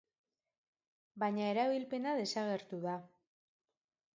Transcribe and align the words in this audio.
Baina 1.23 1.45
erabilpena 1.49 2.15
desagertu 2.23 2.81
da. 2.87 2.97